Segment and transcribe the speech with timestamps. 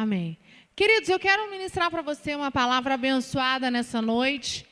[0.00, 0.38] Amém.
[0.76, 4.64] Queridos, eu quero ministrar para você uma palavra abençoada nessa noite,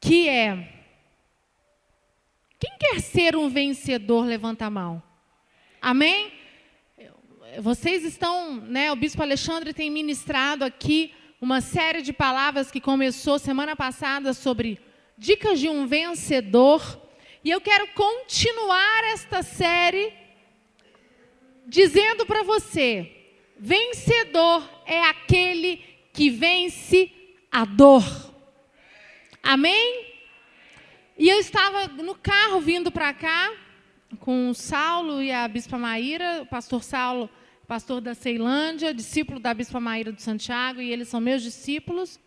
[0.00, 0.72] que é:
[2.60, 5.02] quem quer ser um vencedor, levanta a mão.
[5.82, 6.32] Amém?
[7.58, 8.92] Vocês estão, né?
[8.92, 14.80] O bispo Alexandre tem ministrado aqui uma série de palavras que começou semana passada sobre
[15.16, 17.02] dicas de um vencedor.
[17.42, 20.12] E eu quero continuar esta série
[21.66, 23.17] dizendo para você:
[23.58, 25.82] vencedor é aquele
[26.12, 27.10] que vence
[27.50, 28.04] a dor.
[29.42, 30.06] Amém?
[31.18, 33.52] E eu estava no carro vindo para cá
[34.20, 37.28] com o Saulo e a Bispa Maíra, o pastor Saulo,
[37.66, 42.18] pastor da Ceilândia, discípulo da Bispa Maíra do Santiago, e eles são meus discípulos.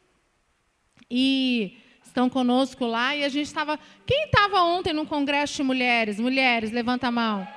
[1.09, 3.15] E estão conosco lá.
[3.15, 3.79] E a gente estava.
[4.05, 6.19] Quem estava ontem no congresso de mulheres?
[6.19, 7.47] Mulheres, levanta a mão.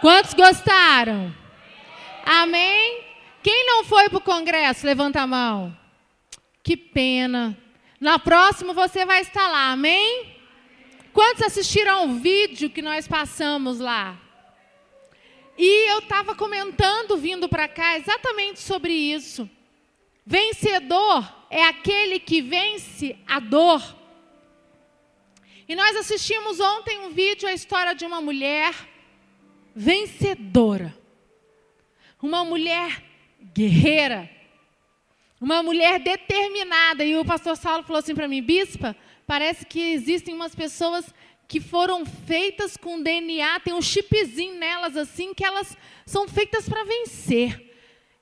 [0.00, 1.41] Quantos gostaram?
[2.24, 3.04] Amém?
[3.42, 4.86] Quem não foi para o congresso?
[4.86, 5.76] Levanta a mão.
[6.62, 7.56] Que pena.
[8.00, 10.36] Na próxima você vai estar lá, amém?
[11.12, 14.18] Quantos assistiram o vídeo que nós passamos lá?
[15.58, 19.48] E eu estava comentando, vindo para cá, exatamente sobre isso.
[20.24, 23.82] Vencedor é aquele que vence a dor.
[25.68, 28.74] E nós assistimos ontem um vídeo, a história de uma mulher
[29.74, 31.01] vencedora.
[32.22, 33.02] Uma mulher
[33.52, 34.30] guerreira.
[35.40, 37.04] Uma mulher determinada.
[37.04, 41.12] E o pastor Saulo falou assim para mim, bispa, parece que existem umas pessoas
[41.48, 46.84] que foram feitas com DNA, tem um chipzinho nelas assim, que elas são feitas para
[46.84, 47.70] vencer.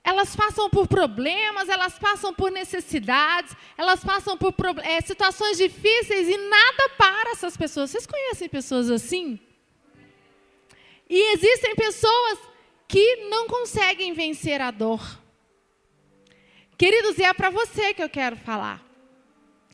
[0.03, 6.37] Elas passam por problemas, elas passam por necessidades, elas passam por é, situações difíceis e
[6.37, 7.91] nada para essas pessoas.
[7.91, 9.39] Vocês conhecem pessoas assim?
[11.09, 12.39] E existem pessoas
[12.91, 15.01] que não conseguem vencer a dor.
[16.77, 18.85] Queridos, e é para você que eu quero falar.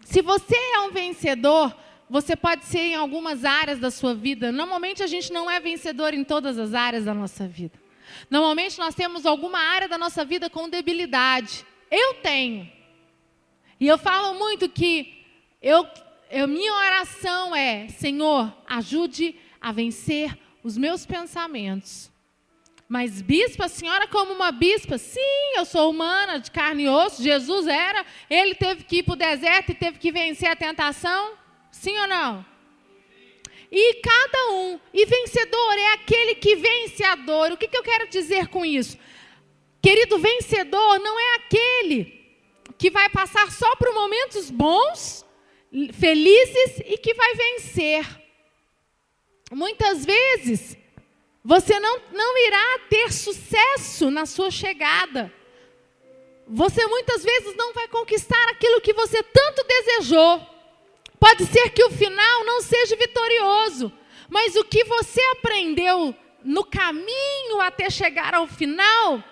[0.05, 1.75] Se você é um vencedor,
[2.11, 4.53] você pode ser em algumas áreas da sua vida.
[4.53, 7.81] Normalmente a gente não é vencedor em todas as áreas da nossa vida.
[8.29, 11.65] Normalmente nós temos alguma área da nossa vida com debilidade.
[11.91, 12.71] Eu tenho.
[13.81, 15.25] E eu falo muito que
[15.63, 15.89] eu,
[16.31, 22.15] eu minha oração é: Senhor, ajude a vencer os meus pensamentos.
[22.89, 24.97] Mas bispa, a senhora como uma bispa?
[24.97, 27.23] Sim, eu sou humana, de carne e osso.
[27.23, 31.37] Jesus era, ele teve que ir para o deserto e teve que vencer a tentação.
[31.71, 32.47] Sim ou não?
[33.71, 37.53] E cada um, e vencedor é aquele que vence a dor.
[37.53, 38.97] O que, que eu quero dizer com isso?
[39.83, 42.25] Querido, vencedor não é aquele
[42.79, 45.27] que vai passar só por momentos bons,
[45.93, 48.07] felizes e que vai vencer.
[49.51, 50.77] Muitas vezes,
[51.47, 55.33] você não, não irá ter sucesso na sua chegada.
[56.49, 60.45] Você muitas vezes não vai conquistar aquilo que você tanto desejou.
[61.21, 63.93] Pode ser que o final não seja vitorioso,
[64.29, 66.13] mas o que você aprendeu
[66.43, 69.23] no caminho até chegar ao final,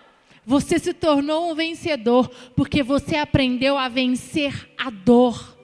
[0.46, 5.58] você se tornou um vencedor, porque você aprendeu a vencer a dor.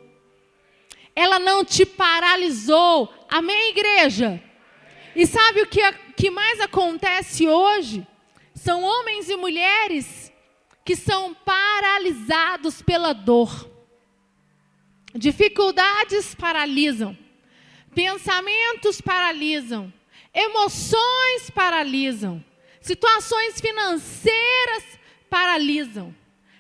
[1.15, 3.09] Ela não te paralisou.
[3.28, 4.43] Amém, igreja?
[5.15, 5.81] E sabe o que,
[6.21, 8.07] que mais acontece hoje?
[8.55, 10.31] São homens e mulheres
[10.85, 13.71] que são paralisados pela dor.
[15.15, 17.17] Dificuldades paralisam,
[17.95, 19.91] pensamentos paralisam,
[20.35, 22.45] emoções paralisam,
[22.83, 24.85] situações financeiras
[25.31, 26.15] paralisam.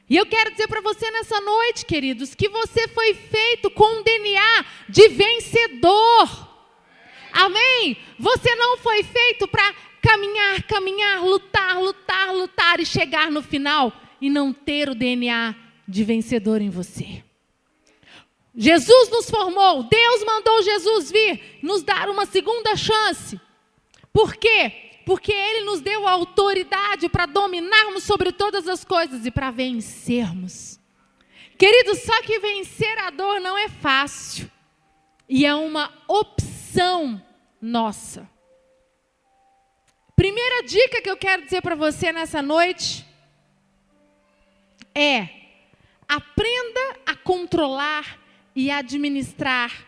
[0.08, 4.02] E eu quero dizer para você nessa noite, queridos, que você foi feito com um
[4.02, 6.49] DNA de vencedor.
[7.32, 7.96] Amém?
[8.18, 14.28] Você não foi feito para caminhar, caminhar, lutar, lutar, lutar e chegar no final e
[14.28, 15.54] não ter o DNA
[15.86, 17.22] de vencedor em você.
[18.54, 23.40] Jesus nos formou, Deus mandou Jesus vir nos dar uma segunda chance.
[24.12, 24.72] Por quê?
[25.06, 30.78] Porque Ele nos deu a autoridade para dominarmos sobre todas as coisas e para vencermos.
[31.56, 34.50] Queridos, só que vencer a dor não é fácil.
[35.28, 36.49] E é uma opção
[37.60, 38.28] nossa.
[40.16, 43.06] Primeira dica que eu quero dizer para você nessa noite
[44.94, 45.28] é:
[46.08, 48.18] aprenda a controlar
[48.54, 49.86] e administrar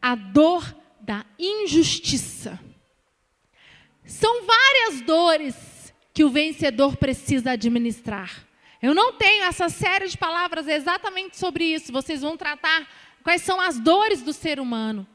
[0.00, 2.58] a dor da injustiça.
[4.04, 8.46] São várias dores que o vencedor precisa administrar.
[8.82, 11.92] Eu não tenho essa série de palavras exatamente sobre isso.
[11.92, 12.88] Vocês vão tratar
[13.22, 15.06] quais são as dores do ser humano.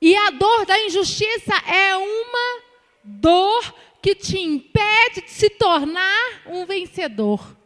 [0.00, 2.62] E a dor da injustiça é uma
[3.04, 7.56] dor que te impede de se tornar um vencedor.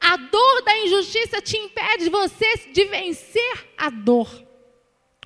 [0.00, 4.28] A dor da injustiça te impede de você de vencer a dor.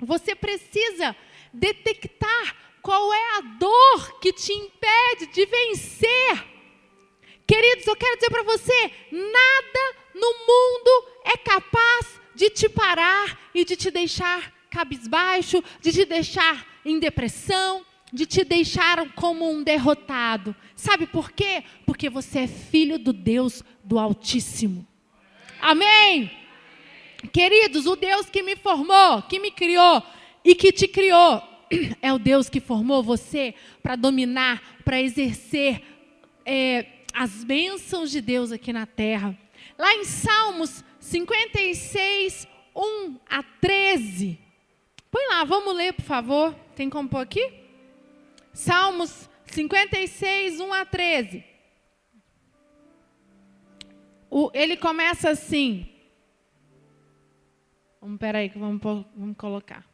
[0.01, 1.15] Você precisa
[1.53, 6.55] detectar qual é a dor que te impede de vencer.
[7.47, 13.63] Queridos, eu quero dizer para você: nada no mundo é capaz de te parar e
[13.63, 20.53] de te deixar cabisbaixo, de te deixar em depressão, de te deixar como um derrotado.
[20.75, 21.63] Sabe por quê?
[21.85, 24.85] Porque você é filho do Deus do Altíssimo.
[25.61, 26.29] Amém?
[27.31, 30.03] Queridos, o Deus que me formou, que me criou
[30.43, 31.41] e que te criou,
[32.01, 35.81] é o Deus que formou você para dominar, para exercer
[36.45, 39.37] é, as bênçãos de Deus aqui na terra.
[39.77, 42.45] Lá em Salmos 56,
[42.75, 44.44] 1 a 13.
[45.11, 46.53] Põe lá, vamos ler, por favor.
[46.75, 47.53] Tem como pôr aqui?
[48.53, 51.43] Salmos 56, 1 a 13.
[54.29, 55.89] O, ele começa assim.
[58.01, 59.85] Vamos, peraí, que vamos, vamos colocar.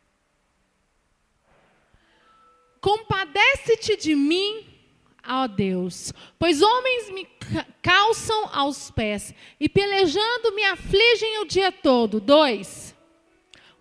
[2.82, 4.66] Compadece-te de mim,
[5.24, 7.28] ó Deus, pois homens me
[7.82, 12.20] calçam aos pés e pelejando me afligem o dia todo.
[12.20, 12.91] Dois.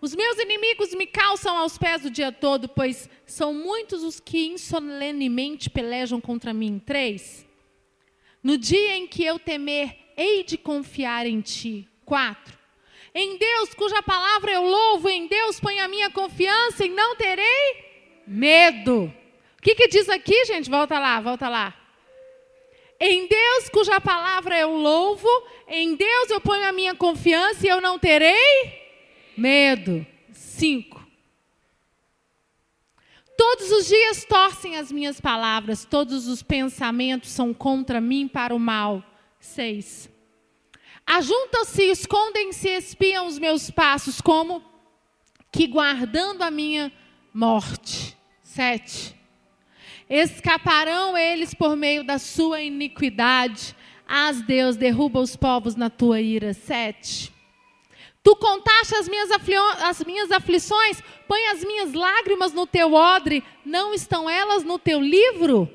[0.01, 4.47] Os meus inimigos me calçam aos pés o dia todo, pois são muitos os que
[4.47, 6.81] insolenemente pelejam contra mim.
[6.83, 7.45] Três.
[8.41, 11.87] No dia em que eu temer, hei de confiar em ti.
[12.03, 12.57] Quatro.
[13.13, 17.91] Em Deus, cuja palavra eu louvo, em Deus ponho a minha confiança e não terei
[18.25, 19.13] Medo.
[19.57, 20.69] O que, que diz aqui, gente?
[20.69, 21.75] Volta lá, volta lá.
[22.99, 25.27] Em Deus, cuja palavra eu louvo,
[25.67, 28.80] em Deus eu ponho a minha confiança e eu não terei
[29.37, 30.05] medo.
[30.31, 31.05] Cinco.
[33.37, 38.59] Todos os dias torcem as minhas palavras, todos os pensamentos são contra mim para o
[38.59, 39.03] mal.
[39.39, 40.09] Seis.
[41.05, 44.63] Ajuntam-se, escondem-se, espiam os meus passos, como
[45.51, 46.91] que guardando a minha
[47.33, 48.15] morte.
[48.43, 49.15] Sete.
[50.07, 53.75] Escaparão eles por meio da sua iniquidade.
[54.07, 56.53] As Deus derruba os povos na tua ira.
[56.53, 57.33] Sete.
[58.23, 59.29] Tu contaste as minhas,
[59.83, 65.01] as minhas aflições, põe as minhas lágrimas no teu odre, não estão elas no teu
[65.01, 65.67] livro?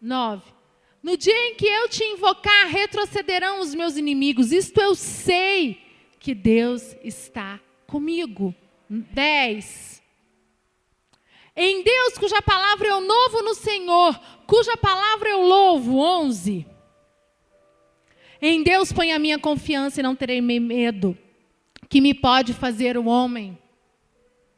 [0.00, 0.54] Nove.
[1.02, 4.52] No dia em que eu te invocar, retrocederão os meus inimigos.
[4.52, 5.78] Isto eu sei
[6.18, 8.54] que Deus está comigo.
[8.88, 10.02] Dez.
[11.54, 15.98] Em Deus, cuja palavra eu novo no Senhor, cuja palavra eu louvo.
[15.98, 16.66] 11.
[18.40, 21.16] Em Deus põe a minha confiança e não terei medo.
[21.88, 23.58] Que me pode fazer o homem?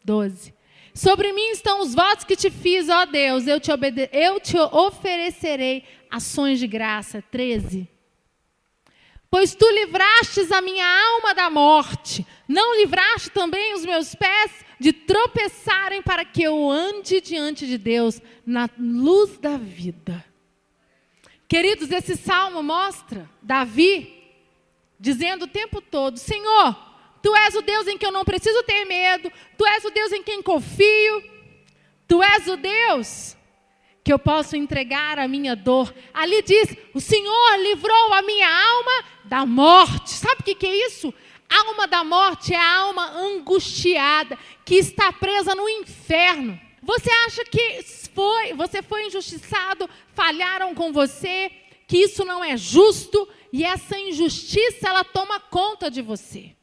[0.05, 0.55] 12.
[0.95, 3.71] Sobre mim estão os votos que te fiz, ó Deus, eu te,
[4.13, 7.23] eu te oferecerei ações de graça.
[7.31, 7.89] 13.
[9.31, 14.93] Pois tu livrastes a minha alma da morte, não livraste também os meus pés de
[14.93, 20.25] tropeçarem para que eu ande diante de Deus na luz da vida.
[21.49, 24.33] Queridos, esse salmo mostra Davi
[24.99, 26.77] dizendo o tempo todo: Senhor,
[27.27, 30.13] tu és o Deus em que eu não preciso ter medo, tu és o Deus
[30.13, 31.25] em quem confio,
[32.07, 33.37] tu és o Deus
[34.05, 35.93] que eu posso entregar a minha dor.
[36.15, 40.11] Ali diz: O Senhor livrou a minha alma da morte.
[40.11, 41.13] Sabe o que, que é isso?
[41.51, 46.61] Alma da morte é a alma angustiada que está presa no inferno.
[46.81, 47.83] Você acha que
[48.15, 51.51] foi, você foi injustiçado, falharam com você,
[51.89, 56.56] que isso não é justo e essa injustiça ela toma conta de você.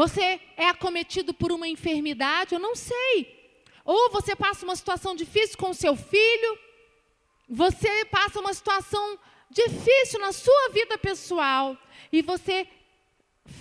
[0.00, 3.18] Você é acometido por uma enfermidade, eu não sei.
[3.84, 6.58] Ou você passa uma situação difícil com o seu filho,
[7.46, 9.18] você passa uma situação
[9.50, 11.76] difícil na sua vida pessoal
[12.10, 12.66] e você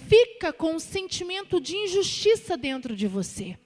[0.08, 3.60] fica com um sentimento de injustiça dentro de você.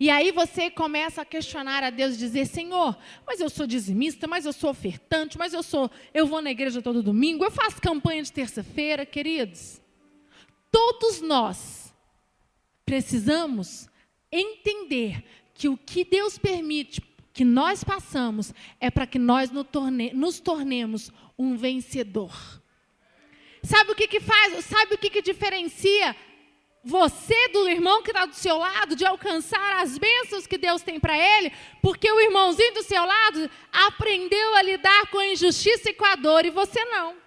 [0.00, 4.46] E aí você começa a questionar a Deus, dizer: Senhor, mas eu sou dizimista, mas
[4.46, 8.24] eu sou ofertante, mas eu sou, eu vou na igreja todo domingo, eu faço campanha
[8.24, 9.85] de terça-feira, queridos.
[10.76, 11.90] Todos nós
[12.84, 13.88] precisamos
[14.30, 17.00] entender que o que Deus permite
[17.32, 19.50] que nós passamos é para que nós
[20.12, 22.30] nos tornemos um vencedor.
[23.62, 24.66] Sabe o que, que faz?
[24.66, 26.14] Sabe o que, que diferencia
[26.84, 31.00] você do irmão que está do seu lado de alcançar as bênçãos que Deus tem
[31.00, 31.52] para ele?
[31.80, 36.16] Porque o irmãozinho do seu lado aprendeu a lidar com a injustiça e com a
[36.16, 37.25] dor e você não.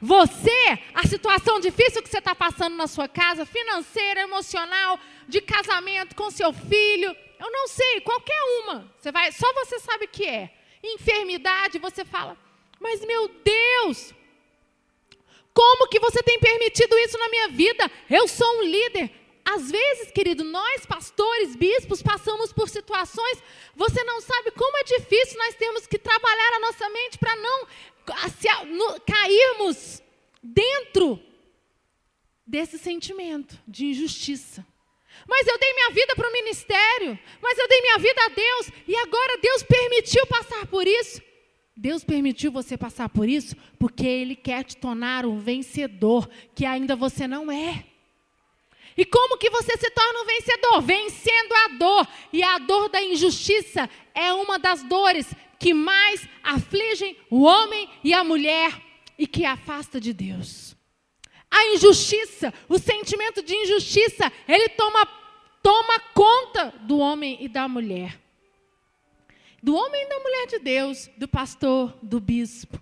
[0.00, 4.98] Você, a situação difícil que você está passando na sua casa, financeira, emocional,
[5.28, 8.90] de casamento com seu filho, Eu não sei, qualquer uma.
[8.98, 10.50] Você vai, só você sabe o que é.
[10.82, 12.38] Enfermidade, você fala,
[12.80, 14.14] mas meu Deus,
[15.52, 17.90] como que você tem permitido isso na minha vida?
[18.08, 19.10] Eu sou um líder.
[19.44, 23.42] Às vezes, querido, nós, pastores, bispos, passamos por situações,
[23.76, 27.66] você não sabe como é difícil nós temos que trabalhar a nossa mente para não
[28.38, 30.02] se, no, cairmos
[30.42, 31.20] dentro
[32.46, 34.66] desse sentimento de injustiça.
[35.28, 38.70] Mas eu dei minha vida para o ministério, mas eu dei minha vida a Deus,
[38.86, 41.22] e agora Deus permitiu passar por isso.
[41.76, 46.94] Deus permitiu você passar por isso porque Ele quer te tornar um vencedor que ainda
[46.94, 47.84] você não é.
[48.96, 50.80] E como que você se torna um vencedor?
[50.82, 52.08] Vencendo a dor.
[52.32, 55.26] E a dor da injustiça é uma das dores
[55.64, 58.70] que mais afligem o homem e a mulher
[59.18, 60.76] e que afasta de Deus.
[61.50, 65.08] A injustiça, o sentimento de injustiça, ele toma,
[65.62, 68.20] toma conta do homem e da mulher
[69.62, 72.78] do homem e da mulher de Deus, do pastor, do bispo.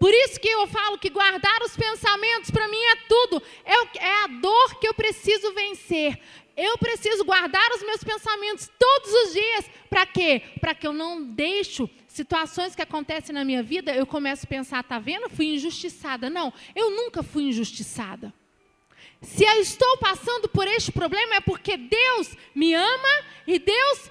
[0.00, 4.24] Por isso que eu falo que guardar os pensamentos para mim é tudo, é, é
[4.24, 6.20] a dor que eu preciso vencer.
[6.56, 9.70] Eu preciso guardar os meus pensamentos todos os dias.
[9.88, 10.42] Para quê?
[10.60, 14.82] Para que eu não deixo situações que acontecem na minha vida, eu começo a pensar,
[14.82, 15.30] tá vendo?
[15.30, 16.28] Fui injustiçada.
[16.28, 18.34] Não, eu nunca fui injustiçada.
[19.22, 24.10] Se eu estou passando por este problema é porque Deus me ama e Deus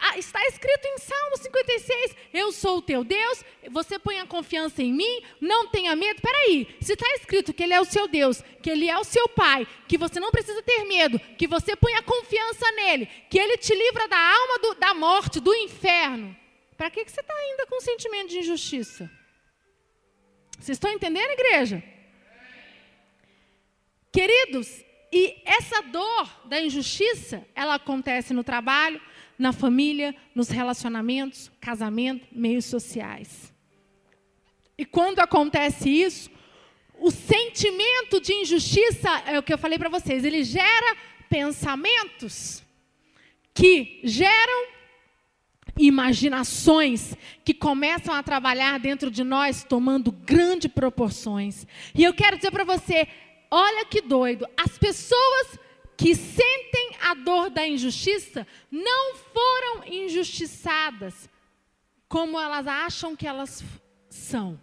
[0.00, 4.82] ah, está escrito em Salmo 56: Eu sou o teu Deus, você põe a confiança
[4.82, 6.20] em mim, não tenha medo.
[6.20, 9.26] Peraí, se está escrito que Ele é o seu Deus, que Ele é o seu
[9.28, 13.56] Pai, que você não precisa ter medo, que você põe a confiança nele, que Ele
[13.56, 16.36] te livra da alma do, da morte, do inferno,
[16.78, 19.10] para que, que você está ainda com sentimento de injustiça?
[20.52, 21.82] Vocês estão entendendo, igreja?
[24.12, 29.00] Queridos, e essa dor da injustiça, ela acontece no trabalho,
[29.36, 33.52] na família, nos relacionamentos, casamento, meios sociais.
[34.76, 36.30] E quando acontece isso,
[37.00, 40.96] o sentimento de injustiça, é o que eu falei para vocês, ele gera
[41.28, 42.62] pensamentos
[43.52, 44.77] que geram
[45.78, 51.66] imaginações que começam a trabalhar dentro de nós, tomando grandes proporções.
[51.94, 53.06] E eu quero dizer para você,
[53.50, 55.58] olha que doido, as pessoas
[55.96, 61.28] que sentem a dor da injustiça não foram injustiçadas
[62.08, 63.62] como elas acham que elas
[64.08, 64.58] são.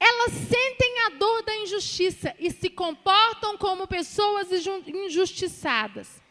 [0.00, 4.48] Elas sentem a dor da injustiça e se comportam como pessoas
[4.86, 6.22] injustiçadas.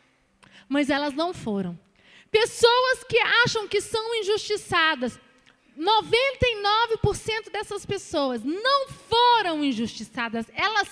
[0.70, 1.78] Mas elas não foram.
[2.32, 5.20] Pessoas que acham que são injustiçadas,
[5.78, 10.90] 99% dessas pessoas não foram injustiçadas, elas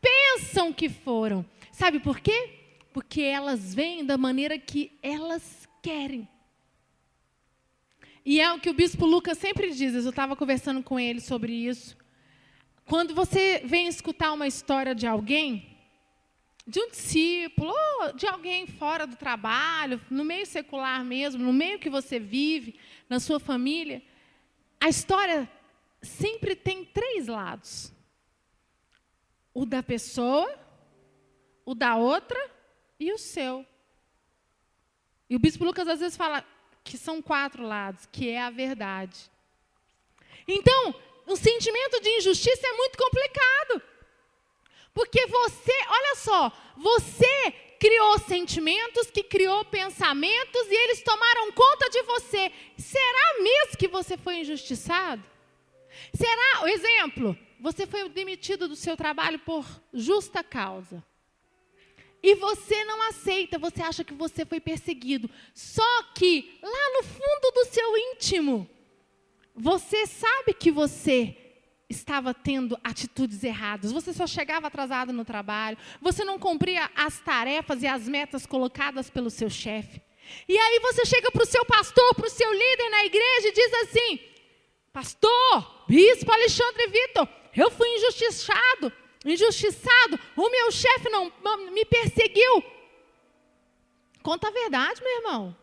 [0.00, 1.44] pensam que foram.
[1.72, 2.50] Sabe por quê?
[2.92, 6.28] Porque elas vêm da maneira que elas querem.
[8.24, 11.52] E é o que o bispo Lucas sempre diz, eu estava conversando com ele sobre
[11.52, 11.96] isso.
[12.84, 15.77] Quando você vem escutar uma história de alguém,
[16.68, 21.78] de um discípulo, ou de alguém fora do trabalho, no meio secular mesmo, no meio
[21.78, 24.02] que você vive, na sua família,
[24.78, 25.50] a história
[26.02, 27.90] sempre tem três lados:
[29.54, 30.46] o da pessoa,
[31.64, 32.38] o da outra
[33.00, 33.64] e o seu.
[35.30, 36.44] E o bispo Lucas às vezes fala
[36.84, 39.30] que são quatro lados, que é a verdade.
[40.46, 40.94] Então,
[41.26, 43.82] o sentimento de injustiça é muito complicado.
[44.94, 52.02] Porque você, olha só, você criou sentimentos, que criou pensamentos e eles tomaram conta de
[52.02, 52.52] você.
[52.76, 55.22] Será mesmo que você foi injustiçado?
[56.12, 61.04] Será, o exemplo, você foi demitido do seu trabalho por justa causa.
[62.22, 65.30] E você não aceita, você acha que você foi perseguido.
[65.54, 68.68] Só que lá no fundo do seu íntimo,
[69.54, 71.36] você sabe que você
[71.88, 73.92] estava tendo atitudes erradas.
[73.92, 79.08] Você só chegava atrasado no trabalho, você não cumpria as tarefas e as metas colocadas
[79.08, 80.02] pelo seu chefe.
[80.46, 83.52] E aí você chega para o seu pastor, para o seu líder na igreja e
[83.52, 84.20] diz assim:
[84.92, 88.92] Pastor, Bispo Alexandre Vitor, eu fui injustiçado
[89.24, 91.32] injustiçado, o meu chefe não
[91.70, 92.62] me perseguiu.
[94.22, 95.56] Conta a verdade, meu irmão.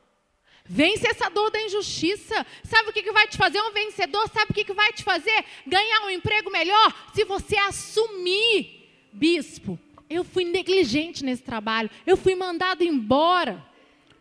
[0.67, 2.45] Vence essa dor da injustiça.
[2.63, 4.27] Sabe o que, que vai te fazer um vencedor?
[4.29, 6.93] Sabe o que, que vai te fazer ganhar um emprego melhor?
[7.13, 9.79] Se você assumir, bispo,
[10.09, 13.63] eu fui negligente nesse trabalho, eu fui mandado embora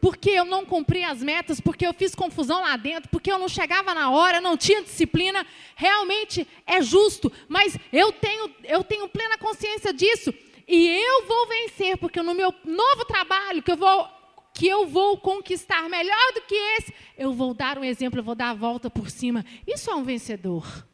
[0.05, 3.49] porque eu não cumpri as metas, porque eu fiz confusão lá dentro, porque eu não
[3.49, 9.39] chegava na hora, não tinha disciplina, realmente é justo, mas eu tenho, eu tenho plena
[9.39, 10.31] consciência disso,
[10.69, 14.07] e eu vou vencer, porque no meu novo trabalho, que eu vou
[14.55, 18.37] que eu vou conquistar melhor do que esse, eu vou dar um exemplo, eu vou
[18.37, 19.45] dar a volta por cima.
[19.67, 20.87] Isso é um vencedor.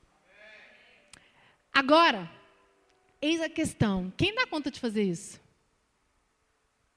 [1.70, 2.28] Agora,
[3.20, 5.38] eis a questão: quem dá conta de fazer isso?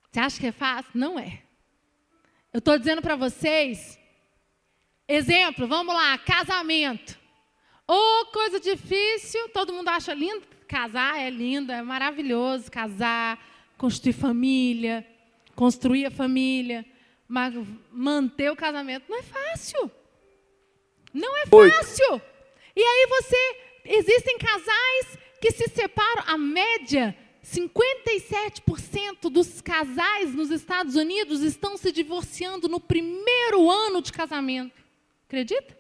[0.09, 0.91] Você acha que é fácil?
[0.95, 1.43] Não é.
[2.53, 3.99] Eu estou dizendo para vocês,
[5.07, 7.19] exemplo, vamos lá, casamento.
[7.85, 10.47] Ô, oh, coisa difícil, todo mundo acha lindo.
[10.65, 13.37] Casar é lindo, é maravilhoso casar,
[13.77, 15.05] construir família,
[15.55, 16.85] construir a família,
[17.91, 19.91] manter o casamento não é fácil.
[21.13, 22.21] Não é fácil.
[22.75, 30.95] E aí você, existem casais que se separam, a média, 57% dos casais nos Estados
[30.95, 34.81] Unidos estão se divorciando no primeiro ano de casamento.
[35.27, 35.77] Acredita?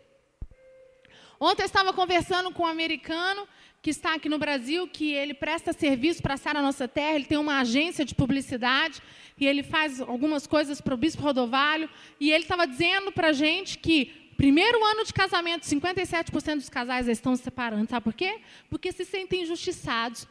[1.39, 3.47] Ontem eu estava conversando com um americano
[3.83, 7.37] que está aqui no Brasil, que ele presta serviço para a Nossa Terra, ele tem
[7.37, 9.01] uma agência de publicidade
[9.37, 13.33] e ele faz algumas coisas para o Bispo Rodovalho, e ele estava dizendo para a
[13.33, 14.05] gente que
[14.37, 17.89] primeiro ano de casamento, 57% dos casais estão se separando.
[17.89, 18.39] Sabe por quê?
[18.69, 20.25] Porque se sentem injustiçados,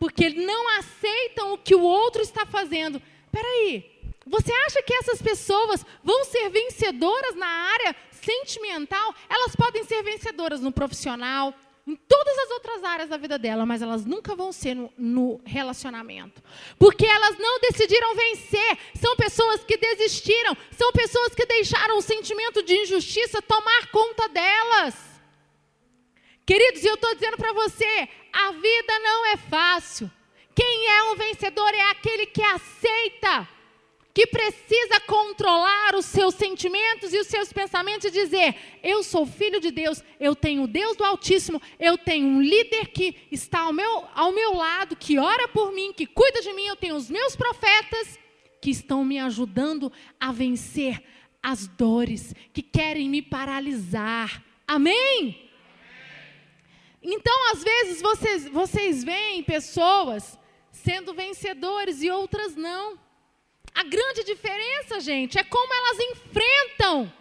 [0.00, 3.00] porque não aceitam o que o outro está fazendo.
[3.26, 3.88] Espera aí,
[4.26, 9.14] você acha que essas pessoas vão ser vencedoras na área sentimental?
[9.30, 11.54] Elas podem ser vencedoras no profissional,
[11.86, 15.40] em todas as outras áreas da vida dela, mas elas nunca vão ser no, no,
[15.44, 16.42] relacionamento.
[16.78, 18.78] Porque elas não decidiram vencer.
[19.00, 20.56] São pessoas que desistiram.
[20.76, 24.94] São pessoas que deixaram o sentimento de injustiça tomar conta delas.
[26.44, 30.10] Queridos, eu estou dizendo para você: a vida não é fácil.
[30.56, 33.48] Quem é um vencedor é aquele que aceita
[34.16, 39.60] que precisa controlar os seus sentimentos e os seus pensamentos e dizer: Eu sou filho
[39.60, 44.06] de Deus, eu tenho Deus do Altíssimo, eu tenho um líder que está ao meu,
[44.14, 47.36] ao meu lado, que ora por mim, que cuida de mim, eu tenho os meus
[47.36, 48.18] profetas
[48.58, 51.04] que estão me ajudando a vencer
[51.42, 54.42] as dores que querem me paralisar.
[54.66, 55.50] Amém?
[57.02, 60.38] Então, às vezes, vocês, vocês veem pessoas
[60.72, 63.04] sendo vencedores e outras não.
[63.76, 67.12] A grande diferença, gente, é como elas enfrentam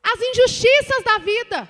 [0.00, 1.68] as injustiças da vida.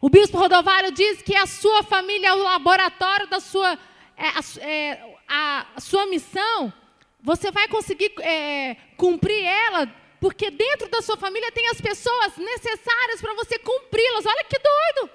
[0.00, 3.76] O bispo Rodovalho diz que a sua família é o laboratório da sua,
[4.16, 4.28] é,
[4.60, 6.72] é, a, a, sua missão.
[7.20, 13.20] Você vai conseguir é, cumprir ela, porque dentro da sua família tem as pessoas necessárias
[13.20, 14.24] para você cumpri-las.
[14.24, 15.10] Olha que doido!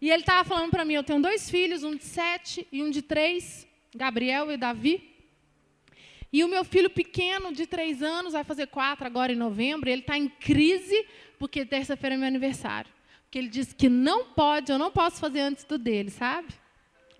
[0.00, 2.88] E ele estava falando para mim: eu tenho dois filhos, um de sete e um
[2.88, 5.13] de três, Gabriel e Davi.
[6.34, 10.00] E o meu filho pequeno, de três anos, vai fazer quatro agora em novembro, ele
[10.00, 11.06] está em crise,
[11.38, 12.90] porque terça-feira é meu aniversário.
[13.22, 16.48] Porque ele disse que não pode, eu não posso fazer antes do dele, sabe?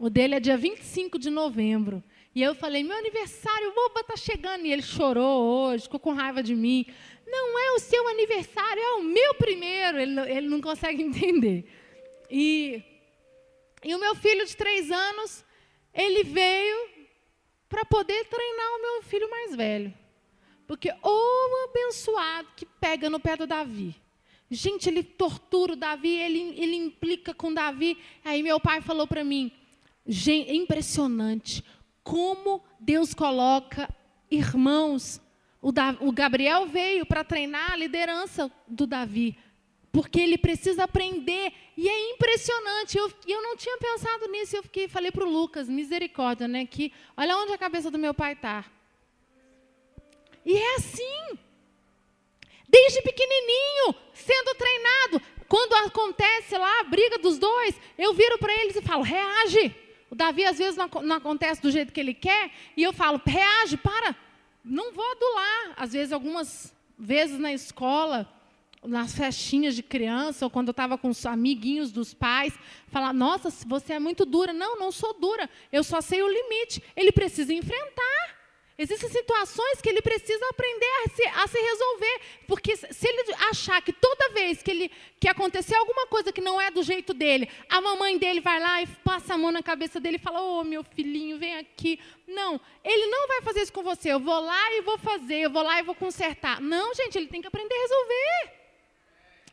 [0.00, 2.02] O dele é dia 25 de novembro.
[2.34, 4.66] E eu falei, meu aniversário, o Boba está chegando.
[4.66, 6.84] E ele chorou hoje, ficou com raiva de mim.
[7.24, 9.96] Não é o seu aniversário, é o meu primeiro.
[9.96, 11.70] Ele, ele não consegue entender.
[12.28, 12.82] E,
[13.84, 15.44] e o meu filho de três anos,
[15.94, 16.93] ele veio
[17.74, 19.92] para poder treinar o meu filho mais velho.
[20.64, 23.96] Porque o abençoado que pega no pé do Davi.
[24.48, 27.98] Gente, ele tortura o Davi, ele, ele implica com Davi.
[28.24, 29.50] Aí meu pai falou para mim,
[30.06, 31.64] gente, é impressionante
[32.04, 33.92] como Deus coloca
[34.30, 35.20] irmãos.
[35.60, 39.36] O, o Gabriel veio para treinar a liderança do Davi
[39.94, 41.52] porque ele precisa aprender.
[41.76, 42.98] E é impressionante.
[42.98, 44.56] Eu, eu não tinha pensado nisso.
[44.56, 46.66] Eu fiquei, falei para o Lucas, misericórdia, né?
[46.66, 48.64] Que olha onde a cabeça do meu pai está.
[50.44, 51.38] E é assim.
[52.68, 55.22] Desde pequenininho, sendo treinado.
[55.46, 59.76] Quando acontece lá a briga dos dois, eu viro para eles e falo: reage.
[60.10, 63.20] O Davi às vezes não, não acontece do jeito que ele quer, e eu falo:
[63.24, 64.16] reage, para.
[64.64, 65.74] Não vou adular.
[65.76, 68.28] Às vezes, algumas vezes na escola,
[68.86, 72.54] nas festinhas de criança, ou quando eu estava com os amiguinhos dos pais,
[72.88, 74.52] falar: Nossa, você é muito dura.
[74.52, 75.48] Não, não sou dura.
[75.72, 76.82] Eu só sei o limite.
[76.96, 78.34] Ele precisa enfrentar.
[78.76, 82.20] Existem situações que ele precisa aprender a se, a se, resolver.
[82.48, 86.60] Porque se ele achar que toda vez que, ele, que acontecer alguma coisa que não
[86.60, 90.00] é do jeito dele, a mamãe dele vai lá e passa a mão na cabeça
[90.00, 92.00] dele e fala: Ô oh, meu filhinho, vem aqui.
[92.26, 94.12] Não, ele não vai fazer isso com você.
[94.12, 96.60] Eu vou lá e vou fazer, eu vou lá e vou consertar.
[96.60, 98.63] Não, gente, ele tem que aprender a resolver.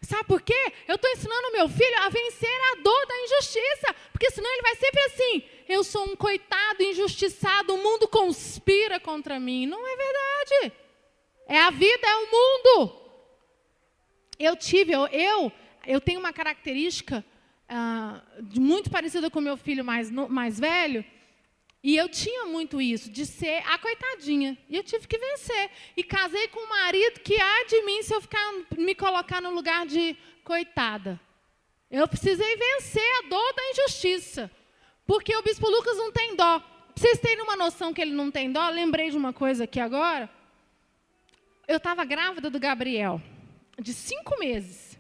[0.02, 0.74] Sabe por quê?
[0.88, 3.96] Eu estou ensinando meu filho a vencer a dor da injustiça.
[4.12, 9.40] Porque senão ele vai sempre assim: eu sou um coitado injustiçado, o mundo conspira contra
[9.40, 9.66] mim.
[9.66, 10.74] Não é verdade.
[11.48, 13.02] É a vida, é o mundo.
[14.40, 15.52] Eu tive, eu, eu,
[15.86, 17.24] eu tenho uma característica
[17.70, 21.06] uh, muito parecida com meu filho mais, mais velho.
[21.84, 24.56] E eu tinha muito isso, de ser a coitadinha.
[24.70, 25.72] E eu tive que vencer.
[25.98, 29.50] E casei com um marido que há de mim se eu ficar, me colocar no
[29.50, 31.20] lugar de coitada.
[31.90, 34.52] Eu precisei vencer a dor da injustiça.
[35.08, 36.62] Porque o bispo Lucas não tem dó.
[36.96, 40.30] Vocês terem uma noção que ele não tem dó, lembrei de uma coisa aqui agora.
[41.68, 43.20] Eu estava grávida do Gabriel,
[43.80, 45.00] de cinco meses.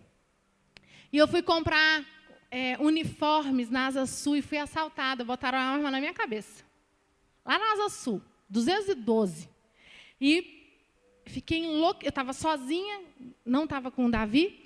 [1.13, 2.03] E eu fui comprar
[2.49, 5.23] é, uniformes na Asa Sul e fui assaltada.
[5.23, 6.70] Botaram a arma na minha cabeça
[7.45, 9.49] lá na Asa Sul, 212.
[10.19, 10.61] E
[11.25, 13.01] fiquei louca, eu estava sozinha,
[13.45, 14.63] não estava com o Davi.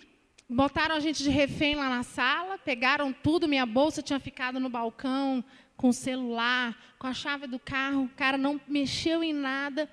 [0.48, 4.70] Botaram a gente de refém lá na sala, pegaram tudo, minha bolsa tinha ficado no
[4.70, 5.44] balcão,
[5.76, 8.04] com o celular, com a chave do carro.
[8.04, 9.90] O cara não mexeu em nada,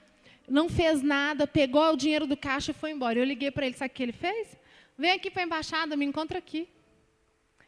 [0.49, 3.19] não fez nada, pegou o dinheiro do caixa e foi embora.
[3.19, 4.57] Eu liguei para ele, sabe o que ele fez?
[4.99, 6.69] Vem aqui para a embaixada, me encontra aqui.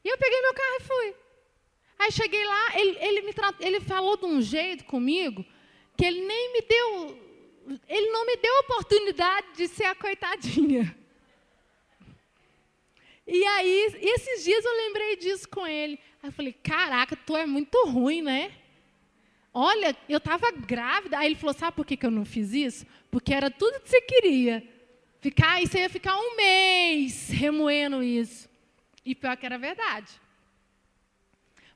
[0.04, 1.23] E eu peguei meu carro e fui.
[2.04, 5.42] Aí cheguei lá, ele, ele, me ele falou de um jeito comigo
[5.96, 7.18] que ele nem me deu,
[7.88, 10.94] ele não me deu oportunidade de ser a coitadinha.
[13.26, 15.98] E aí, esses dias eu lembrei disso com ele.
[16.22, 18.52] Aí eu falei, caraca, tu é muito ruim, né?
[19.54, 21.16] Olha, eu estava grávida.
[21.18, 22.84] Aí ele falou, sabe por que, que eu não fiz isso?
[23.10, 24.62] Porque era tudo que você queria.
[25.22, 28.46] Ficar, e você ia ficar um mês remoendo isso.
[29.06, 30.22] E pior que era verdade.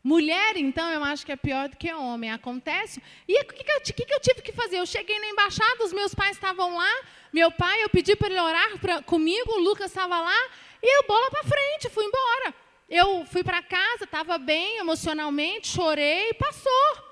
[0.09, 2.33] Mulher, então, eu acho que é pior do que homem.
[2.33, 3.03] Acontece.
[3.29, 4.79] E o que, que, eu, que, que eu tive que fazer?
[4.79, 6.91] Eu cheguei na embaixada, os meus pais estavam lá.
[7.31, 10.41] Meu pai, eu pedi para ele orar pra, comigo, o Lucas estava lá.
[10.83, 12.55] E eu, bola para frente, fui embora.
[12.89, 17.05] Eu fui para casa, estava bem emocionalmente, chorei, passou.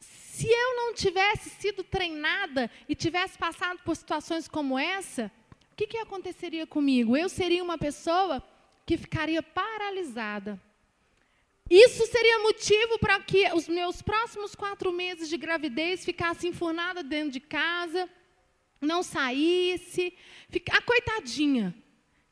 [0.00, 5.30] Se eu não tivesse sido treinada e tivesse passado por situações como essa,
[5.72, 7.14] o que, que aconteceria comigo?
[7.14, 8.42] Eu seria uma pessoa
[8.86, 10.58] que ficaria paralisada.
[11.70, 17.32] Isso seria motivo para que os meus próximos quatro meses de gravidez ficasse enfurnada dentro
[17.32, 18.08] de casa,
[18.80, 20.16] não saísse,
[20.48, 21.74] ficar coitadinha,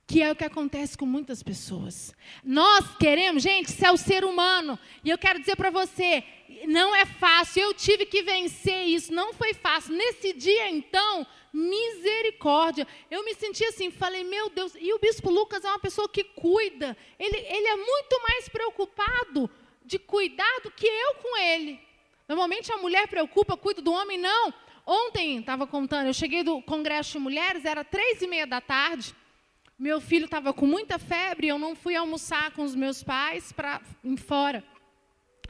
[0.07, 2.15] que é o que acontece com muitas pessoas.
[2.45, 4.79] Nós queremos, gente, isso é o ser humano.
[5.05, 6.23] E eu quero dizer para você,
[6.69, 7.63] não é fácil.
[7.63, 9.95] Eu tive que vencer isso, não foi fácil.
[9.95, 12.87] Nesse dia, então, misericórdia.
[13.11, 14.75] Eu me senti assim, falei, meu Deus.
[14.79, 16.97] E o bispo Lucas é uma pessoa que cuida.
[17.19, 19.51] Ele, ele é muito mais preocupado
[19.85, 21.81] de cuidar do que eu com ele.
[22.29, 24.55] Normalmente a mulher preocupa, cuida do homem, não.
[24.87, 29.13] Ontem, estava contando, eu cheguei do congresso de mulheres, era três e meia da tarde.
[29.79, 33.83] Meu filho estava com muita febre, eu não fui almoçar com os meus pais para
[34.17, 34.65] fora.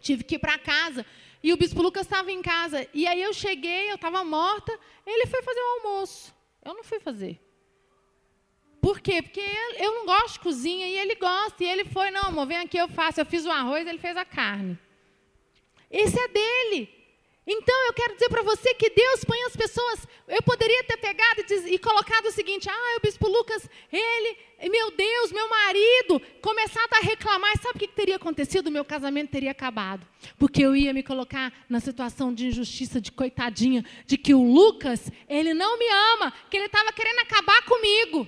[0.00, 1.06] Tive que ir para casa.
[1.42, 2.88] E o bispo Lucas estava em casa.
[2.92, 4.76] E aí eu cheguei, eu estava morta.
[5.06, 6.34] Ele foi fazer o almoço.
[6.64, 7.40] Eu não fui fazer.
[8.80, 9.22] Por quê?
[9.22, 9.44] Porque
[9.78, 11.62] eu não gosto de cozinha e ele gosta.
[11.62, 13.20] E ele foi, não, amor, vem aqui, eu faço.
[13.20, 14.76] Eu fiz o arroz, ele fez a carne.
[15.88, 16.95] Esse é dele.
[17.46, 20.06] Então eu quero dizer para você que Deus põe as pessoas.
[20.26, 24.36] Eu poderia ter pegado e, diz, e, colocado o seguinte: ah, o bispo Lucas, ele,
[24.68, 27.56] meu Deus, meu marido, começado a reclamar.
[27.58, 28.66] Sabe o que, que teria acontecido?
[28.66, 30.04] O meu casamento teria acabado.
[30.36, 35.12] Porque eu ia me colocar na situação de injustiça, de coitadinha, de que o Lucas,
[35.28, 38.26] ele não me ama, que ele estava querendo acabar comigo.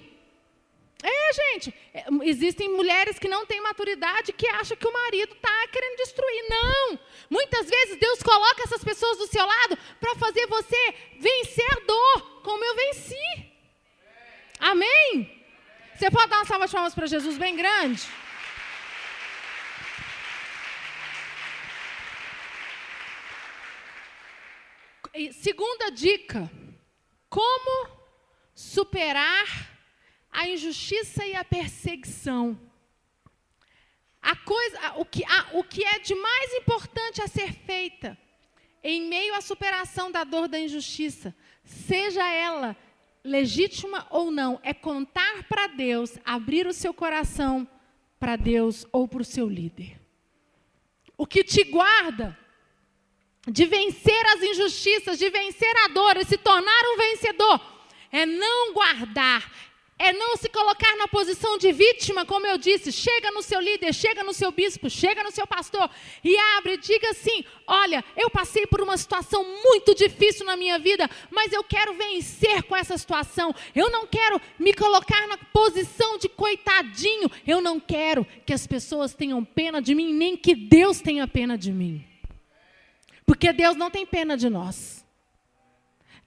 [1.02, 5.68] É, gente, é, existem mulheres que não têm maturidade que acham que o marido está
[5.68, 6.44] querendo destruir.
[6.48, 6.98] Não!
[7.30, 12.42] Muitas vezes Deus coloca essas pessoas do seu lado para fazer você vencer a dor,
[12.42, 13.48] como eu venci.
[14.58, 15.44] Amém?
[15.94, 18.02] Você pode dar uma salva de palmas para Jesus bem grande?
[25.32, 26.50] segunda dica:
[27.28, 27.88] como
[28.54, 29.77] superar
[30.30, 32.58] a injustiça e a perseguição.
[34.20, 38.18] A coisa, o, que, a, o que é de mais importante a ser feita
[38.82, 42.76] em meio à superação da dor da injustiça, seja ela
[43.24, 47.68] legítima ou não, é contar para Deus, abrir o seu coração
[48.18, 50.00] para Deus ou para o seu líder.
[51.16, 52.38] O que te guarda
[53.46, 57.60] de vencer as injustiças, de vencer a dor e se tornar um vencedor,
[58.10, 59.50] é não guardar,
[59.98, 62.92] é não se colocar na posição de vítima, como eu disse.
[62.92, 65.90] Chega no seu líder, chega no seu bispo, chega no seu pastor
[66.22, 71.10] e abre diga assim: Olha, eu passei por uma situação muito difícil na minha vida,
[71.30, 73.52] mas eu quero vencer com essa situação.
[73.74, 77.30] Eu não quero me colocar na posição de coitadinho.
[77.46, 81.58] Eu não quero que as pessoas tenham pena de mim, nem que Deus tenha pena
[81.58, 82.04] de mim.
[83.26, 85.04] Porque Deus não tem pena de nós.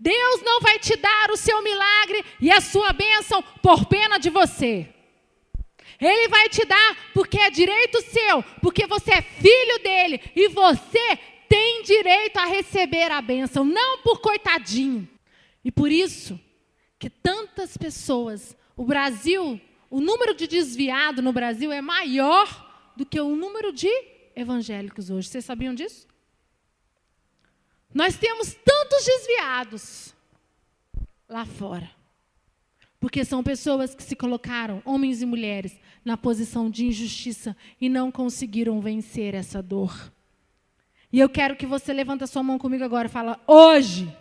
[0.01, 4.31] Deus não vai te dar o seu milagre e a sua bênção por pena de
[4.31, 4.89] você.
[5.99, 11.19] Ele vai te dar porque é direito seu, porque você é filho dele e você
[11.47, 15.07] tem direito a receber a bênção, não por coitadinho.
[15.63, 16.39] E por isso
[16.97, 23.21] que tantas pessoas, o Brasil, o número de desviado no Brasil é maior do que
[23.21, 23.91] o número de
[24.35, 25.27] evangélicos hoje.
[25.27, 26.07] Vocês sabiam disso?
[27.93, 30.15] Nós temos tantos desviados
[31.27, 31.89] lá fora.
[32.99, 35.75] Porque são pessoas que se colocaram, homens e mulheres,
[36.05, 40.11] na posição de injustiça e não conseguiram vencer essa dor.
[41.11, 44.15] E eu quero que você levanta sua mão comigo agora e fala: "Hoje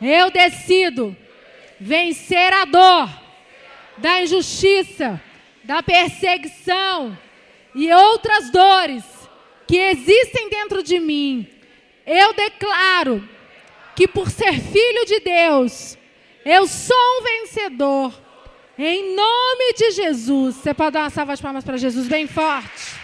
[0.00, 1.16] eu decido
[1.80, 3.08] vencer a dor
[3.98, 5.20] da injustiça,
[5.64, 7.16] da perseguição
[7.74, 9.04] e outras dores
[9.66, 11.48] que existem dentro de mim.
[12.06, 13.26] Eu declaro
[13.94, 15.96] que por ser filho de Deus,
[16.44, 18.20] eu sou um vencedor.
[18.78, 20.56] Em nome de Jesus.
[20.56, 23.02] Você pode dar uma salva de palmas para Jesus bem forte.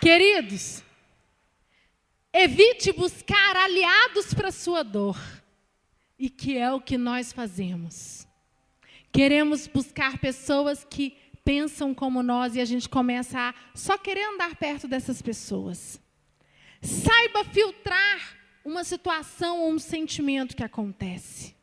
[0.00, 0.82] Queridos,
[2.32, 5.18] evite buscar aliados para sua dor.
[6.18, 8.26] E que é o que nós fazemos.
[9.12, 14.56] Queremos buscar pessoas que pensam como nós e a gente começa a só querer andar
[14.56, 16.00] perto dessas pessoas.
[16.82, 21.54] Saiba filtrar uma situação ou um sentimento que acontece.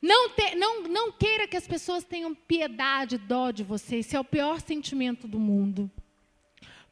[0.00, 3.96] Não, te, não, não queira que as pessoas tenham piedade, dó de você.
[3.96, 5.90] Esse é o pior sentimento do mundo.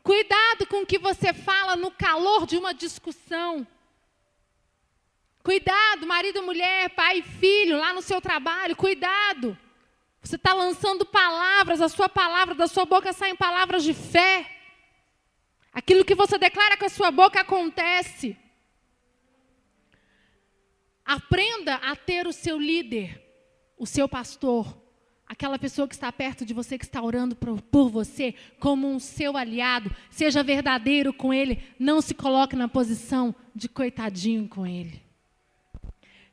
[0.02, 3.66] Cuidado com o que você fala no calor de uma discussão.
[5.42, 8.74] Cuidado, marido, mulher, pai e filho, lá no seu trabalho.
[8.74, 9.56] Cuidado.
[10.24, 14.50] Você está lançando palavras, a sua palavra, da sua boca saem palavras de fé.
[15.70, 18.34] Aquilo que você declara com a sua boca acontece.
[21.04, 23.22] Aprenda a ter o seu líder,
[23.76, 24.74] o seu pastor,
[25.26, 29.36] aquela pessoa que está perto de você, que está orando por, você, como um seu
[29.36, 29.94] aliado.
[30.08, 35.02] Seja verdadeiro com ele, não se coloque na posição de coitadinho com ele.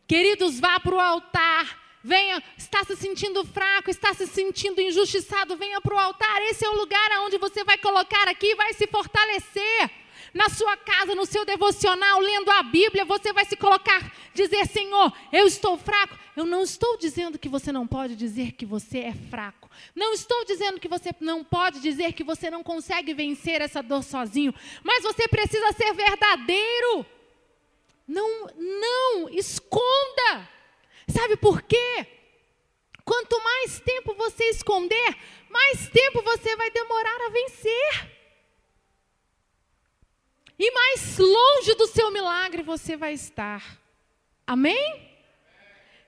[0.08, 5.80] Queridos, vá para o altar Venha, está se sentindo fraco, está se sentindo injustiçado, venha
[5.80, 6.42] para o altar.
[6.44, 9.92] Esse é o lugar onde você vai colocar aqui, vai se fortalecer.
[10.34, 15.12] Na sua casa, no seu devocional, lendo a Bíblia, você vai se colocar, dizer: Senhor,
[15.32, 16.18] eu estou fraco.
[16.36, 19.70] Eu não estou dizendo que você não pode dizer que você é fraco.
[19.94, 24.04] Não estou dizendo que você não pode dizer que você não consegue vencer essa dor
[24.04, 24.54] sozinho.
[24.84, 27.06] Mas você precisa ser verdadeiro.
[28.08, 30.48] Não, não, esconda.
[31.08, 32.08] Sabe por quê?
[33.04, 35.18] Quanto mais tempo você esconder,
[35.50, 38.12] mais tempo você vai demorar a vencer.
[40.58, 43.80] E mais longe do seu milagre você vai estar.
[44.46, 45.10] Amém?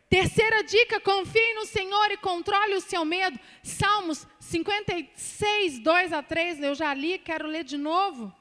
[0.09, 3.39] Terceira dica: confie no Senhor e controle o seu medo.
[3.63, 8.31] Salmos 56, 2 a 3, eu já li, quero ler de novo.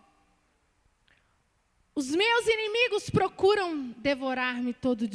[1.94, 5.06] Os meus inimigos procuram devorar-me todo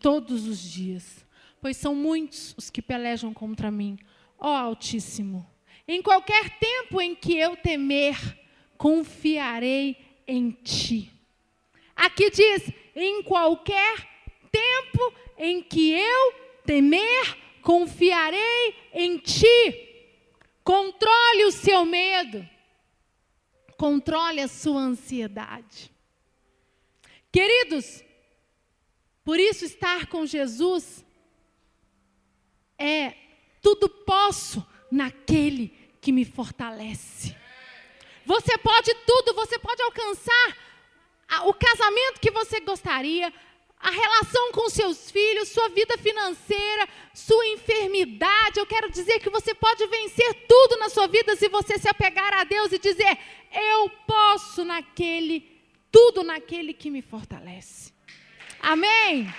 [0.00, 1.26] todos os dias,
[1.60, 3.98] pois são muitos os que pelejam contra mim.
[4.38, 5.44] Ó Altíssimo,
[5.88, 8.16] em qualquer tempo em que eu temer,
[8.78, 11.12] confiarei em Ti.
[11.96, 14.08] Aqui diz: em qualquer
[14.52, 16.32] tempo em que eu
[16.64, 19.88] temer, confiarei em Ti.
[20.62, 22.48] Controle o seu medo,
[23.76, 25.90] controle a sua ansiedade.
[27.32, 28.02] Queridos,
[29.24, 31.04] por isso estar com Jesus
[32.76, 33.14] é
[33.62, 35.68] tudo posso naquele
[36.00, 37.36] que me fortalece.
[38.24, 40.56] Você pode tudo, você pode alcançar
[41.44, 43.32] o casamento que você gostaria,
[43.78, 48.58] a relação com seus filhos, sua vida financeira, sua enfermidade.
[48.58, 52.34] Eu quero dizer que você pode vencer tudo na sua vida se você se apegar
[52.34, 53.18] a Deus e dizer:
[53.52, 55.59] Eu posso naquele
[55.90, 57.92] tudo naquele que me fortalece.
[58.60, 59.32] Amém?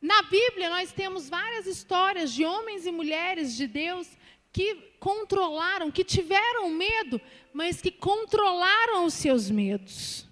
[0.00, 4.08] Na Bíblia, nós temos várias histórias de homens e mulheres de Deus
[4.52, 7.20] que controlaram, que tiveram medo,
[7.52, 10.26] mas que controlaram os seus medos.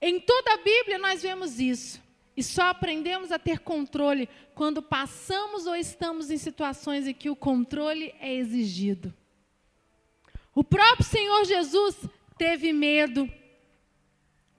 [0.00, 2.02] Em toda a Bíblia nós vemos isso.
[2.36, 7.36] E só aprendemos a ter controle quando passamos ou estamos em situações em que o
[7.36, 9.14] controle é exigido.
[10.54, 11.96] O próprio Senhor Jesus
[12.36, 13.30] teve medo,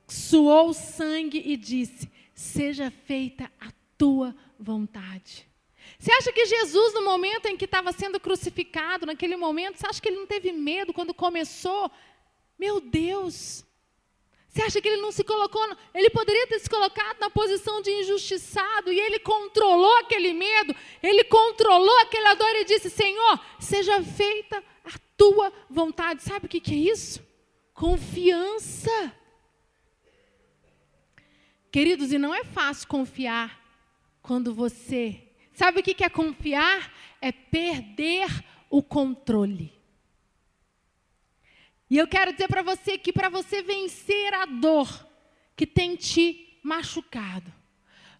[0.08, 5.48] suou sangue e disse: Seja feita a tua vontade.
[6.00, 10.02] Você acha que Jesus, no momento em que estava sendo crucificado, naquele momento, você acha
[10.02, 11.92] que ele não teve medo quando começou?
[12.58, 13.65] Meu Deus,
[14.56, 15.62] Você acha que ele não se colocou?
[15.94, 21.26] Ele poderia ter se colocado na posição de injustiçado e ele controlou aquele medo, ele
[21.26, 26.24] controlou aquela dor e disse: Senhor, seja feita a tua vontade.
[26.24, 27.22] Sabe o que, que é isso?
[27.74, 29.14] Confiança.
[31.70, 33.62] Queridos, e não é fácil confiar
[34.22, 35.22] quando você.
[35.52, 36.94] Sabe o que é confiar?
[37.22, 38.30] É perder
[38.70, 39.74] o controle.
[41.90, 45.08] E eu quero dizer para você que para você vencer a dor
[45.56, 47.52] que tem te machucado,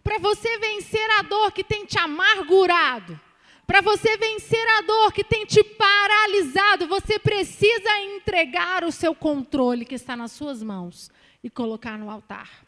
[0.02, 3.20] para você vencer a dor que tem te amargurado,
[3.66, 9.84] para você vencer a dor que tem te paralisado, você precisa entregar o seu controle
[9.84, 11.10] que está nas suas mãos
[11.42, 12.64] e colocar no altar.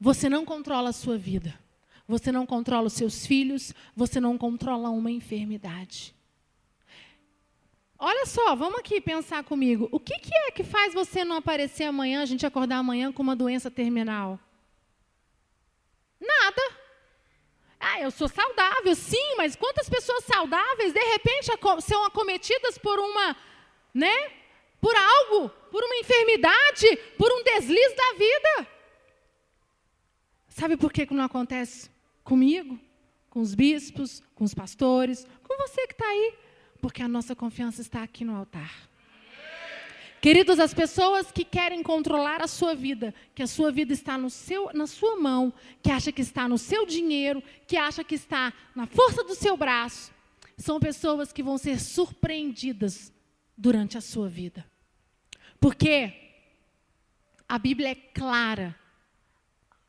[0.00, 1.58] Você não controla a sua vida.
[2.08, 6.14] Você não controla os seus filhos, você não controla uma enfermidade.
[7.98, 9.88] Olha só, vamos aqui pensar comigo.
[9.90, 13.22] O que, que é que faz você não aparecer amanhã, a gente acordar amanhã com
[13.22, 14.38] uma doença terminal?
[16.20, 16.62] Nada.
[17.80, 23.36] Ah, eu sou saudável, sim, mas quantas pessoas saudáveis, de repente, são acometidas por uma,
[23.92, 24.30] né?
[24.80, 28.68] Por algo, por uma enfermidade, por um deslize da vida.
[30.48, 31.90] Sabe por que não acontece
[32.22, 32.78] comigo,
[33.28, 36.34] com os bispos, com os pastores, com você que está aí?
[36.80, 38.88] Porque a nossa confiança está aqui no altar.
[40.20, 44.28] Queridos, as pessoas que querem controlar a sua vida, que a sua vida está no
[44.28, 48.52] seu, na sua mão, que acha que está no seu dinheiro, que acha que está
[48.74, 50.12] na força do seu braço,
[50.56, 53.12] são pessoas que vão ser surpreendidas
[53.56, 54.66] durante a sua vida.
[55.60, 56.12] Porque
[57.48, 58.74] a Bíblia é clara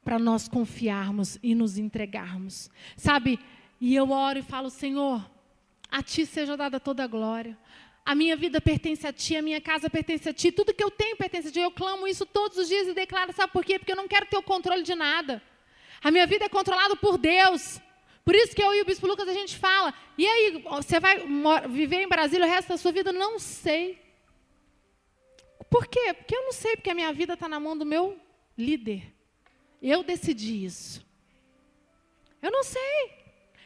[0.04, 2.70] para nós confiarmos e nos entregarmos.
[2.96, 3.40] Sabe?
[3.82, 5.30] E eu oro e falo, Senhor,
[5.92, 7.58] a Ti seja dada toda a glória.
[8.06, 10.92] A minha vida pertence a Ti, a minha casa pertence a Ti, tudo que eu
[10.92, 11.60] tenho pertence a Ti.
[11.60, 13.78] Eu clamo isso todos os dias e declaro, sabe por quê?
[13.78, 15.42] Porque eu não quero ter o controle de nada.
[16.02, 17.80] A minha vida é controlada por Deus.
[18.24, 21.26] Por isso que eu e o Bispo Lucas a gente fala, e aí, você vai
[21.68, 23.12] viver em Brasília o resto da sua vida?
[23.12, 24.00] Não sei.
[25.70, 26.14] Por quê?
[26.14, 28.20] Porque eu não sei, porque a minha vida está na mão do meu
[28.58, 29.14] líder.
[29.82, 31.06] Eu decidi isso.
[32.42, 33.12] Eu não sei.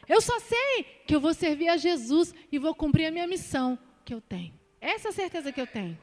[0.08, 3.78] Eu só sei que eu vou servir a Jesus e vou cumprir a minha missão
[4.04, 4.52] que eu tenho.
[4.80, 5.98] Essa é a certeza que eu tenho.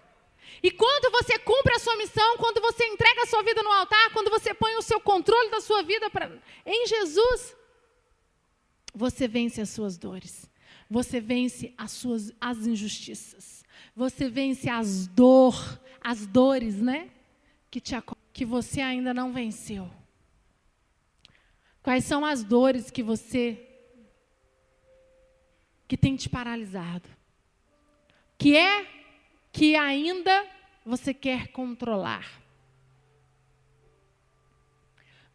[0.61, 4.11] E quando você cumpre a sua missão, quando você entrega a sua vida no altar,
[4.11, 6.31] quando você põe o seu controle da sua vida pra,
[6.65, 7.55] em Jesus,
[8.93, 10.49] você vence as suas dores.
[10.89, 13.63] Você vence as suas as injustiças.
[13.95, 15.55] Você vence as dor,
[16.01, 17.09] as dores, né?
[17.69, 17.95] Que te
[18.33, 19.89] que você ainda não venceu.
[21.81, 23.70] Quais são as dores que você
[25.91, 27.09] que tem te paralisado?
[28.37, 28.87] Que é
[29.51, 30.47] que ainda
[30.85, 32.41] você quer controlar?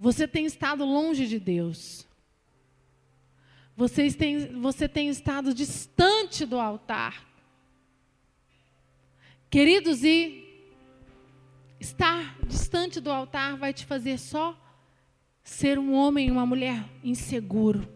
[0.00, 2.08] Você tem estado longe de Deus.
[3.76, 7.22] Você tem, você tem estado distante do altar.
[9.50, 10.42] Queridos, e
[11.78, 14.58] estar distante do altar vai te fazer só
[15.44, 17.95] ser um homem e uma mulher inseguro